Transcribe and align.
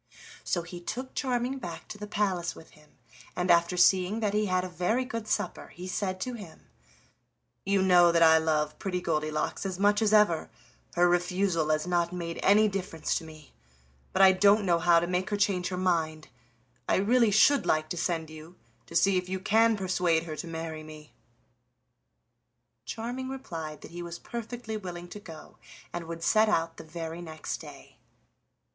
So 0.43 0.63
he 0.63 0.81
took 0.81 1.13
Charming 1.13 1.59
back 1.59 1.87
to 1.89 1.97
the 1.99 2.07
palace 2.07 2.55
with 2.55 2.71
him, 2.71 2.97
and 3.35 3.51
after 3.51 3.77
seeing 3.77 4.19
that 4.19 4.33
he 4.33 4.47
had 4.47 4.63
a 4.63 4.67
very 4.67 5.05
good 5.05 5.27
supper 5.27 5.67
he 5.67 5.87
said 5.87 6.19
to 6.21 6.33
him: 6.33 6.61
"You 7.67 7.83
know 7.83 8.11
that 8.11 8.23
I 8.23 8.39
love 8.39 8.79
Pretty 8.79 8.99
Goldilocks 8.99 9.63
as 9.63 9.77
much 9.77 10.01
as 10.01 10.11
ever, 10.11 10.49
her 10.95 11.07
refusal 11.07 11.69
has 11.69 11.85
not 11.85 12.11
made 12.13 12.39
any 12.41 12.67
difference 12.67 13.13
to 13.19 13.23
me; 13.23 13.53
but 14.11 14.23
I 14.23 14.31
don't 14.31 14.65
know 14.65 14.79
how 14.79 14.99
to 14.99 15.05
make 15.05 15.29
her 15.29 15.37
change 15.37 15.67
her 15.67 15.77
mind; 15.77 16.29
I 16.89 16.95
really 16.95 17.29
should 17.29 17.67
like 17.67 17.87
to 17.89 17.95
send 17.97 18.31
you, 18.31 18.55
to 18.87 18.95
see 18.95 19.17
if 19.19 19.29
you 19.29 19.39
can 19.39 19.77
persuade 19.77 20.23
her 20.23 20.35
to 20.37 20.47
marry 20.47 20.81
me." 20.81 21.13
Charming 22.85 23.29
replied 23.29 23.81
that 23.81 23.91
he 23.91 24.01
was 24.01 24.17
perfectly 24.17 24.77
willing 24.77 25.09
to 25.09 25.19
go, 25.19 25.57
and 25.93 26.05
would 26.07 26.23
set 26.23 26.49
out 26.49 26.77
the 26.77 26.83
very 26.83 27.21
next 27.21 27.57
day. 27.57 27.99